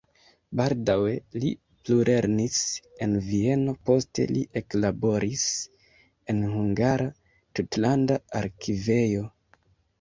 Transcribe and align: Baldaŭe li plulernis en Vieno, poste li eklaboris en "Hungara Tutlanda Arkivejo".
Baldaŭe 0.59 1.11
li 1.43 1.51
plulernis 1.89 2.55
en 3.07 3.13
Vieno, 3.27 3.77
poste 3.91 4.27
li 4.33 4.43
eklaboris 4.63 5.45
en 6.35 6.43
"Hungara 6.57 7.09
Tutlanda 7.61 8.23
Arkivejo". 8.45 9.27